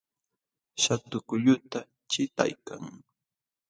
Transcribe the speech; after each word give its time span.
Shatu 0.81 1.17
kulluta 1.27 1.79
chiqtaykan 2.09 2.83